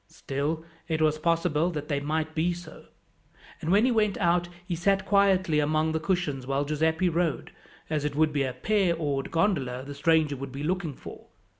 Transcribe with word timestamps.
Still, 0.09 0.65
it 0.87 0.99
was 0.99 1.19
possible 1.19 1.69
that 1.69 1.87
they 1.87 1.99
might 1.99 2.33
be 2.33 2.53
so; 2.53 2.85
and 3.61 3.71
when 3.71 3.85
he 3.85 3.91
went 3.91 4.17
out 4.17 4.49
he 4.65 4.73
sat 4.73 5.05
quietly 5.05 5.59
among 5.59 5.91
the 5.91 5.99
cushions 5.99 6.47
while 6.47 6.65
Giuseppi 6.65 7.07
rowed, 7.07 7.51
as 7.87 8.03
it 8.03 8.15
would 8.15 8.33
be 8.33 8.41
a 8.41 8.51
pair 8.53 8.95
oared 8.95 9.29
gondola 9.29 9.83
the 9.85 9.93
stranger 9.93 10.35
would 10.35 10.51
be 10.51 10.63
looking 10.63 10.95
for. 10.95 11.27